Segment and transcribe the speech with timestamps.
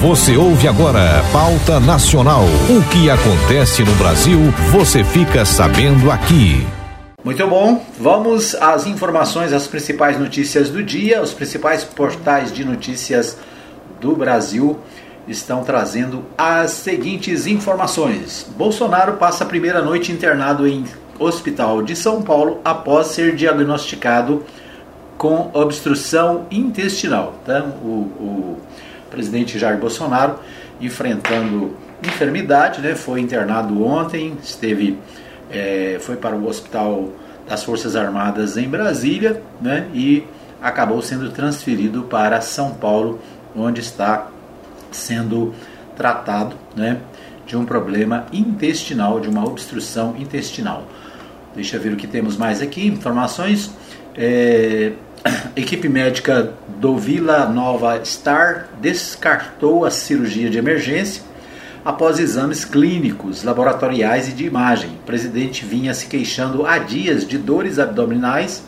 [0.00, 2.44] Você ouve agora Pauta Nacional.
[2.70, 4.38] O que acontece no Brasil,
[4.70, 6.64] você fica sabendo aqui.
[7.24, 11.20] Muito bom, vamos às informações, as principais notícias do dia.
[11.20, 13.38] Os principais portais de notícias
[14.00, 14.78] do Brasil
[15.26, 18.48] estão trazendo as seguintes informações.
[18.56, 20.84] Bolsonaro passa a primeira noite internado em
[21.18, 24.44] hospital de São Paulo após ser diagnosticado
[25.16, 27.34] com obstrução intestinal.
[27.44, 27.64] Tá?
[27.82, 28.58] O, o
[29.10, 30.38] presidente Jair Bolsonaro
[30.80, 32.94] enfrentando enfermidade, né?
[32.94, 34.98] foi internado ontem, esteve,
[35.50, 37.08] é, foi para o hospital
[37.48, 39.88] das Forças Armadas em Brasília né?
[39.92, 40.24] e
[40.62, 43.18] acabou sendo transferido para São Paulo,
[43.56, 44.28] onde está
[44.90, 45.54] sendo
[45.96, 46.98] tratado né?
[47.46, 50.84] de um problema intestinal, de uma obstrução intestinal.
[51.54, 52.86] Deixa eu ver o que temos mais aqui.
[52.86, 53.72] Informações.
[54.14, 54.92] É,
[55.56, 61.22] equipe médica do Vila Nova Star descartou a cirurgia de emergência
[61.84, 64.90] após exames clínicos, laboratoriais e de imagem.
[64.90, 68.62] O presidente vinha se queixando há dias de dores abdominais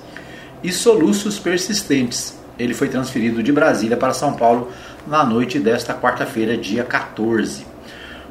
[0.62, 2.38] e soluços persistentes.
[2.58, 4.70] Ele foi transferido de Brasília para São Paulo
[5.06, 7.64] na noite desta quarta-feira, dia 14.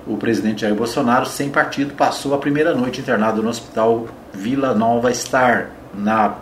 [0.07, 5.13] O presidente Jair Bolsonaro, sem partido, passou a primeira noite internado no hospital Vila Nova
[5.13, 6.35] Star, na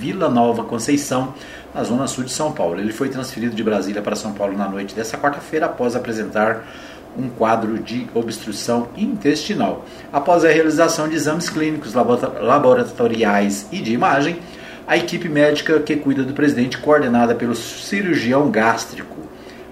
[0.00, 1.34] Vila Nova Conceição,
[1.74, 2.80] na zona sul de São Paulo.
[2.80, 6.66] Ele foi transferido de Brasília para São Paulo na noite desta quarta-feira após apresentar
[7.18, 9.84] um quadro de obstrução intestinal.
[10.10, 14.38] Após a realização de exames clínicos, laboratoriais e de imagem,
[14.86, 19.18] a equipe médica que cuida do presidente, coordenada pelo cirurgião gástrico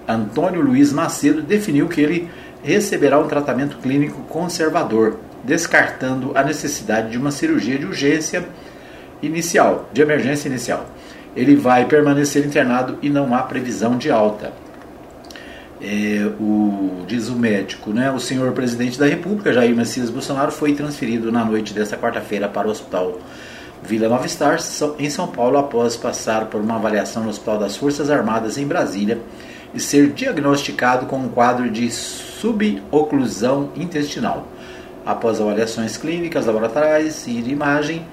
[0.07, 2.29] Antônio Luiz Macedo, definiu que ele
[2.63, 8.47] receberá um tratamento clínico conservador, descartando a necessidade de uma cirurgia de urgência
[9.21, 10.85] inicial, de emergência inicial.
[11.35, 14.51] Ele vai permanecer internado e não há previsão de alta.
[15.81, 18.11] É, o, diz o médico, né?
[18.11, 22.67] O senhor presidente da República, Jair Messias Bolsonaro, foi transferido na noite desta quarta-feira para
[22.67, 23.19] o hospital
[23.81, 24.57] Vila Nova Star,
[24.97, 29.19] em São Paulo, após passar por uma avaliação no Hospital das Forças Armadas em Brasília
[29.73, 34.47] e ser diagnosticado com um quadro de suboclusão intestinal.
[35.05, 38.05] Após avaliações clínicas, laboratoriais e de imagem,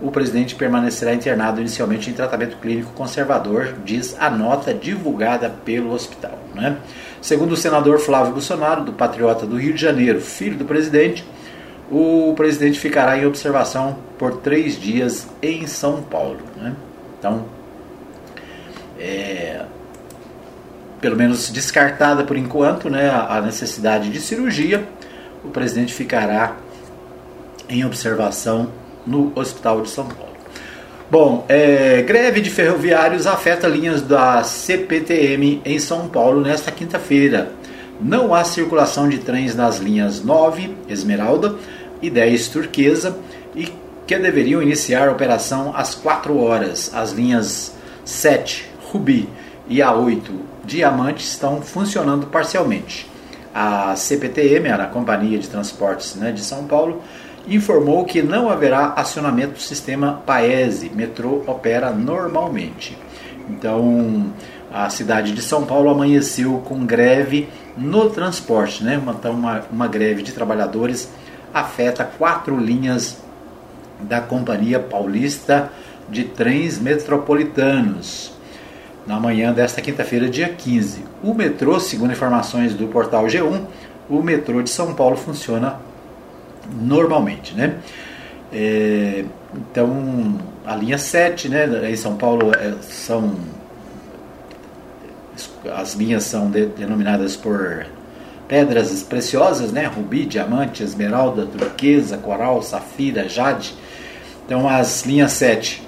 [0.00, 6.38] o presidente permanecerá internado inicialmente em tratamento clínico conservador, diz a nota divulgada pelo hospital.
[6.54, 6.76] Né?
[7.20, 11.24] Segundo o senador Flávio Bolsonaro, do Patriota do Rio de Janeiro, filho do presidente,
[11.90, 16.40] o presidente ficará em observação por três dias em São Paulo.
[16.56, 16.74] Né?
[17.18, 17.44] Então,
[18.98, 19.64] é,
[21.00, 24.86] pelo menos descartada por enquanto né, a necessidade de cirurgia,
[25.44, 26.56] o presidente ficará
[27.68, 30.30] em observação no Hospital de São Paulo.
[31.10, 37.52] Bom, é, greve de ferroviários afeta linhas da CPTM em São Paulo nesta quinta-feira.
[38.00, 41.56] Não há circulação de trens nas linhas 9, Esmeralda,
[42.00, 43.18] e 10, Turquesa,
[43.54, 43.68] e
[44.06, 46.92] que deveriam iniciar a operação às 4 horas.
[46.94, 47.74] As linhas
[48.04, 49.28] 7, Rubi,
[49.68, 50.32] e a 8,
[50.64, 53.10] Diamante, estão funcionando parcialmente.
[53.52, 57.02] A CPTM, a Companhia de Transportes né, de São Paulo,
[57.48, 60.90] informou que não haverá acionamento do sistema Paese.
[60.94, 62.96] Metrô opera normalmente.
[63.48, 64.32] Então,
[64.72, 69.02] a cidade de São Paulo amanheceu com greve no transporte, né?
[69.08, 71.10] Então, uma, uma greve de trabalhadores
[71.52, 73.18] afeta quatro linhas
[74.00, 75.70] da Companhia Paulista
[76.08, 78.32] de Trens Metropolitanos.
[79.06, 81.04] Na manhã desta quinta-feira, dia 15.
[81.22, 83.62] O metrô, segundo informações do portal G1,
[84.08, 85.80] o metrô de São Paulo funciona
[86.72, 87.76] normalmente, né?
[88.52, 93.34] É, então, a linha 7, né, em São Paulo, é, são
[95.72, 97.86] as linhas são de, denominadas por
[98.48, 103.74] pedras preciosas, né, rubi, diamante, esmeralda, turquesa, coral, safira, jade.
[104.44, 105.82] Então, as linhas 7,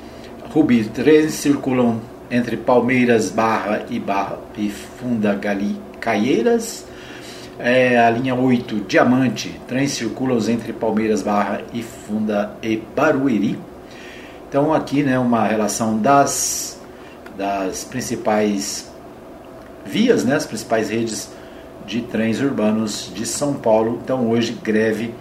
[0.51, 2.01] rubi, três circulam
[2.31, 5.39] entre Palmeiras, Barra e Barra e Funda
[6.01, 6.87] Caieiras
[7.59, 13.59] é, a linha 8, Diamante, trens circulam entre Palmeiras Barra e Funda e Barueri.
[14.49, 16.81] Então aqui né, uma relação das,
[17.37, 18.91] das principais
[19.85, 21.31] vias, né, as principais redes
[21.87, 24.01] de trens urbanos de São Paulo.
[24.03, 25.15] Então hoje greve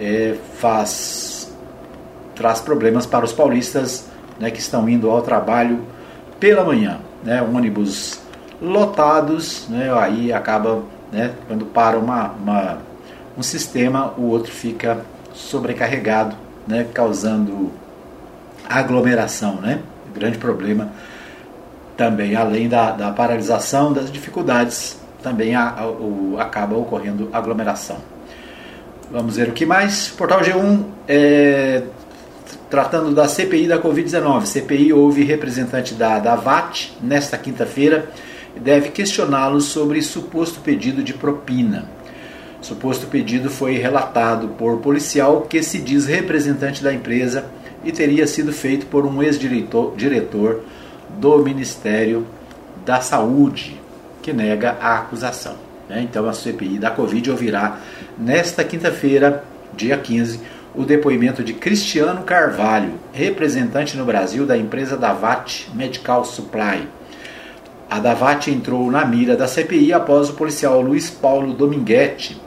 [0.00, 1.52] é, faz
[2.34, 4.06] traz problemas para os paulistas
[4.40, 5.80] né, que estão indo ao trabalho
[6.40, 7.00] pela manhã.
[7.22, 8.20] Né, ônibus
[8.60, 10.82] lotados, né, aí acaba
[11.12, 11.32] né?
[11.46, 12.78] Quando para uma, uma,
[13.36, 15.04] um sistema, o outro fica
[15.34, 16.34] sobrecarregado,
[16.66, 16.86] né?
[16.92, 17.70] causando
[18.68, 19.56] aglomeração.
[19.56, 19.80] Né?
[20.14, 20.90] Grande problema
[21.96, 27.98] também, além da, da paralisação, das dificuldades também a, a, o, acaba ocorrendo aglomeração.
[29.10, 30.08] Vamos ver o que mais.
[30.08, 31.82] Portal G1 é,
[32.70, 34.46] tratando da CPI da Covid-19.
[34.46, 38.08] CPI houve representante da, da VAT nesta quinta-feira
[38.60, 41.86] deve questioná-los sobre suposto pedido de propina.
[42.60, 47.46] Suposto pedido foi relatado por policial que se diz representante da empresa
[47.84, 50.62] e teria sido feito por um ex-diretor diretor
[51.18, 52.26] do Ministério
[52.84, 53.80] da Saúde,
[54.22, 55.56] que nega a acusação.
[55.88, 56.02] Né?
[56.02, 57.80] Então a CPI da Covid ouvirá
[58.16, 59.44] nesta quinta-feira,
[59.76, 60.40] dia 15,
[60.74, 66.88] o depoimento de Cristiano Carvalho, representante no Brasil da empresa Davat Medical Supply.
[67.92, 72.40] A Davat entrou na mira da CPI após o policial Luiz Paulo Dominguete,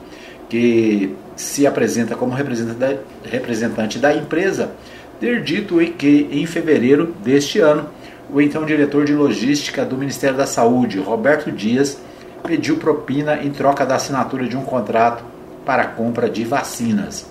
[0.48, 4.72] que se apresenta como representante da empresa,
[5.20, 7.88] ter dito que em fevereiro deste ano,
[8.28, 11.96] o então diretor de logística do Ministério da Saúde, Roberto Dias,
[12.44, 15.22] pediu propina em troca da assinatura de um contrato
[15.64, 17.24] para a compra de vacinas.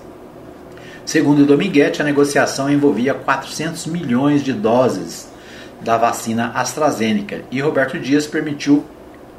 [1.05, 5.34] Segundo Dominguete, a negociação envolvia 400 milhões de doses
[5.81, 8.83] da vacina AstraZeneca e Roberto Dias permitiu,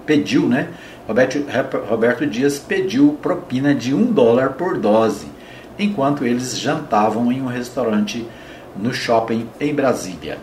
[0.04, 0.68] pediu, né?
[1.06, 1.44] Roberto,
[1.88, 5.26] Roberto Dias pediu propina de um dólar por dose,
[5.78, 8.26] enquanto eles jantavam em um restaurante
[8.76, 10.38] no shopping em Brasília.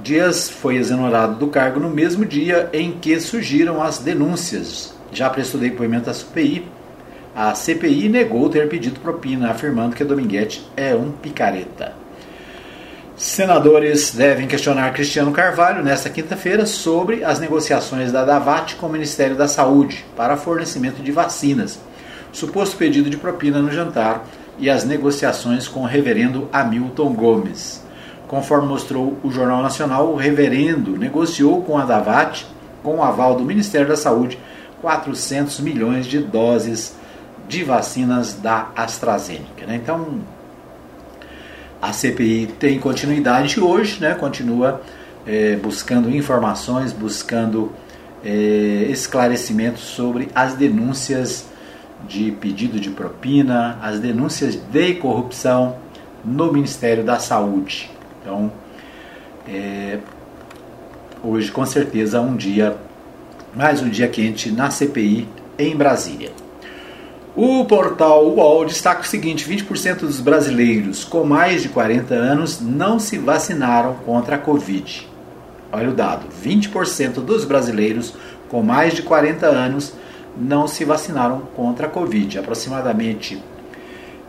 [0.00, 4.94] Dias foi exonerado do cargo no mesmo dia em que surgiram as denúncias.
[5.12, 6.66] Já prestou depoimento à CPI
[7.34, 12.01] a CPI negou ter pedido propina, afirmando que Dominguete é um picareta.
[13.22, 19.36] Senadores devem questionar Cristiano Carvalho nesta quinta-feira sobre as negociações da Davat com o Ministério
[19.36, 21.78] da Saúde para fornecimento de vacinas,
[22.32, 24.24] suposto pedido de propina no jantar
[24.58, 27.84] e as negociações com o reverendo Hamilton Gomes.
[28.26, 32.44] Conforme mostrou o Jornal Nacional, o reverendo negociou com a Davat,
[32.82, 34.36] com o aval do Ministério da Saúde,
[34.80, 36.96] 400 milhões de doses
[37.46, 39.64] de vacinas da AstraZeneca.
[39.64, 39.76] Né?
[39.76, 40.18] Então,
[41.82, 44.14] a CPI tem continuidade hoje, né?
[44.14, 44.80] continua
[45.26, 47.72] é, buscando informações, buscando
[48.24, 51.50] é, esclarecimentos sobre as denúncias
[52.06, 55.76] de pedido de propina, as denúncias de corrupção
[56.24, 57.90] no Ministério da Saúde.
[58.20, 58.52] Então,
[59.48, 59.98] é,
[61.20, 62.76] hoje com certeza um dia,
[63.56, 65.26] mais um dia quente na CPI
[65.58, 66.30] em Brasília.
[67.34, 72.98] O portal UOL destaca o seguinte: 20% dos brasileiros com mais de 40 anos não
[72.98, 75.08] se vacinaram contra a Covid.
[75.72, 78.12] Olha o dado: 20% dos brasileiros
[78.50, 79.94] com mais de 40 anos
[80.36, 82.38] não se vacinaram contra a Covid.
[82.38, 83.42] Aproximadamente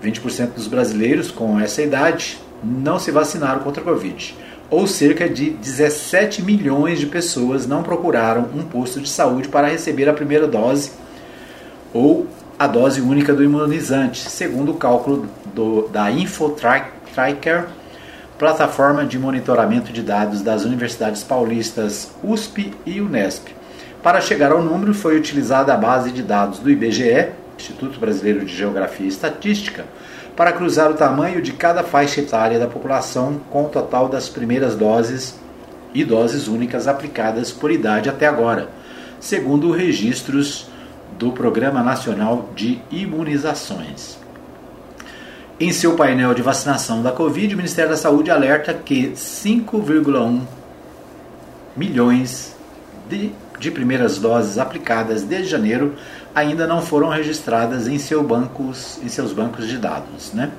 [0.01, 4.33] 20% dos brasileiros com essa idade não se vacinaram contra a Covid.
[4.69, 10.07] Ou cerca de 17 milhões de pessoas não procuraram um posto de saúde para receber
[10.07, 11.03] a primeira dose
[11.93, 12.22] ou
[12.63, 17.65] a dose única do imunizante, segundo o cálculo do, da InfoTracker,
[18.39, 23.49] plataforma de monitoramento de dados das universidades paulistas USP e Unesp.
[24.01, 28.55] Para chegar ao número, foi utilizada a base de dados do IBGE, Instituto Brasileiro de
[28.55, 29.83] Geografia e Estatística,
[30.33, 34.73] para cruzar o tamanho de cada faixa etária da população com o total das primeiras
[34.73, 35.37] doses
[35.93, 38.69] e doses únicas aplicadas por idade até agora,
[39.19, 40.71] segundo registros
[41.17, 44.17] do Programa Nacional de Imunizações.
[45.59, 50.41] Em seu painel de vacinação da Covid, o Ministério da Saúde alerta que 5,1
[51.77, 52.55] milhões
[53.09, 55.95] de, de, primeiras doses aplicadas desde janeiro
[56.33, 60.33] ainda não foram registradas em, seu bancos, em seus bancos de dados.
[60.33, 60.51] Né?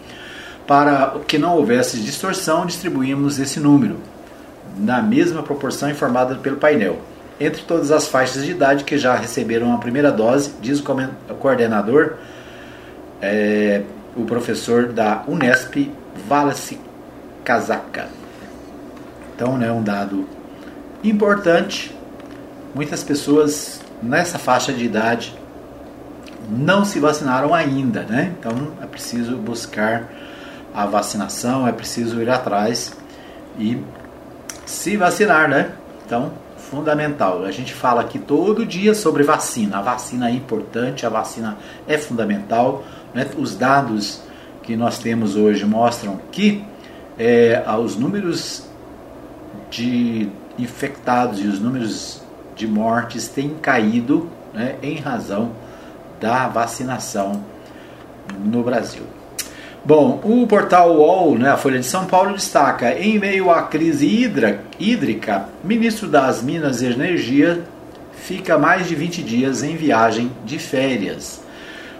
[0.66, 3.98] Para que não houvesse distorção, distribuímos esse número
[4.78, 6.98] na mesma proporção informada pelo painel
[7.40, 12.14] entre todas as faixas de idade que já receberam a primeira dose, diz o coordenador,
[13.20, 13.82] é,
[14.16, 15.90] o professor da Unesp,
[16.28, 16.78] Wallace
[17.44, 18.08] Casaca.
[19.34, 20.28] Então, né, um dado
[21.02, 21.94] importante.
[22.74, 25.36] Muitas pessoas nessa faixa de idade
[26.48, 28.32] não se vacinaram ainda, né?
[28.38, 30.10] Então é preciso buscar
[30.74, 32.92] a vacinação, é preciso ir atrás
[33.58, 33.80] e
[34.66, 35.72] se vacinar, né?
[36.04, 36.32] Então
[36.70, 37.44] fundamental.
[37.44, 39.78] A gente fala aqui todo dia sobre vacina.
[39.78, 41.56] A vacina é importante, a vacina
[41.86, 42.82] é fundamental.
[43.12, 43.26] Né?
[43.38, 44.22] Os dados
[44.62, 46.64] que nós temos hoje mostram que
[47.18, 48.64] é, os números
[49.70, 50.28] de
[50.58, 52.22] infectados e os números
[52.56, 55.52] de mortes têm caído né, em razão
[56.20, 57.44] da vacinação
[58.38, 59.04] no Brasil.
[59.86, 64.06] Bom, o portal UOL, né, a Folha de São Paulo, destaca: em meio à crise
[64.78, 67.62] hídrica, ministro das Minas e Energia
[68.14, 71.42] fica mais de 20 dias em viagem de férias.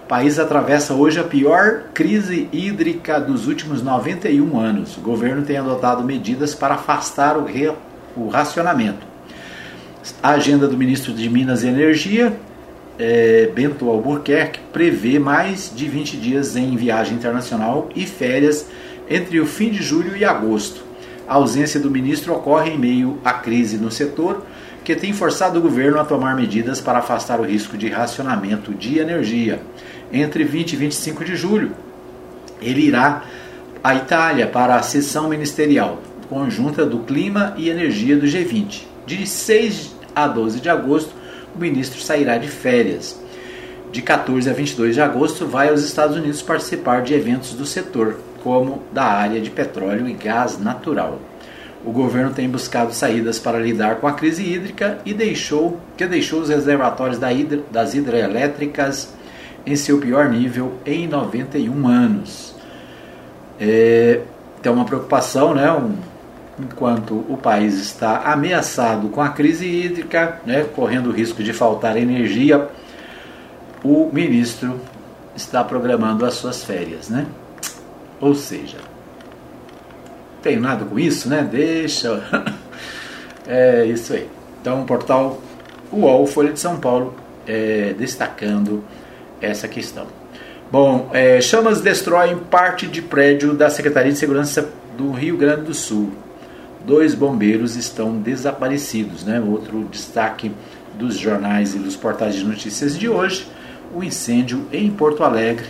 [0.02, 4.96] O país atravessa hoje a pior crise hídrica dos últimos 91 anos.
[4.96, 7.70] O governo tem adotado medidas para afastar o, re...
[8.16, 9.06] o racionamento.
[10.22, 12.34] A agenda do ministro de Minas e Energia,
[12.98, 18.66] é, Bento Albuquerque, prevê mais de 20 dias em viagem internacional e férias
[19.08, 20.82] entre o fim de julho e agosto.
[21.26, 24.44] A ausência do ministro ocorre em meio à crise no setor,
[24.84, 28.98] que tem forçado o governo a tomar medidas para afastar o risco de racionamento de
[28.98, 29.60] energia.
[30.12, 31.72] Entre 20 e 25 de julho,
[32.60, 33.24] ele irá
[33.82, 38.82] à Itália para a sessão ministerial conjunta do Clima e Energia do G20.
[39.06, 41.12] De 6 a 12 de agosto,
[41.54, 43.18] o ministro sairá de férias.
[43.92, 48.18] De 14 a 22 de agosto, vai aos Estados Unidos participar de eventos do setor,
[48.42, 51.20] como da área de petróleo e gás natural.
[51.84, 56.40] O governo tem buscado saídas para lidar com a crise hídrica e deixou que deixou
[56.40, 57.28] os reservatórios da
[57.70, 59.12] das hidrelétricas
[59.66, 62.54] em seu pior nível em 91 anos.
[63.60, 64.20] É,
[64.62, 65.70] tem uma preocupação, né?
[65.70, 65.94] Um,
[66.58, 71.96] enquanto o país está ameaçado com a crise hídrica, né, correndo o risco de faltar
[71.96, 72.68] energia,
[73.82, 74.80] o ministro
[75.34, 77.26] está programando as suas férias, né?
[78.20, 78.78] Ou seja,
[80.42, 81.46] tem nada com isso, né?
[81.50, 82.22] Deixa.
[83.46, 84.28] é isso aí.
[84.60, 85.40] Então, o portal
[85.92, 87.14] UOL, Folha de São Paulo,
[87.46, 88.84] é, destacando
[89.40, 90.06] essa questão.
[90.70, 95.74] Bom, é, chamas destroem parte de prédio da Secretaria de Segurança do Rio Grande do
[95.74, 96.12] Sul.
[96.86, 99.40] Dois bombeiros estão desaparecidos, né?
[99.40, 100.52] Outro destaque
[100.98, 103.46] dos jornais e dos portais de notícias de hoje,
[103.94, 105.66] o incêndio em Porto Alegre,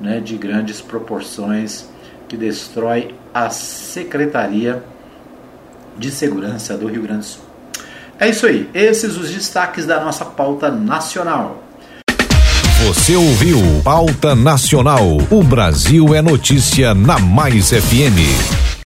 [0.00, 1.86] né, de grandes proporções
[2.28, 4.82] que destrói a Secretaria
[5.98, 7.42] de Segurança do Rio Grande do Sul.
[8.18, 11.62] É isso aí, esses os destaques da nossa pauta nacional.
[12.86, 15.16] Você ouviu Pauta Nacional.
[15.30, 18.71] O Brasil é notícia na Mais FM.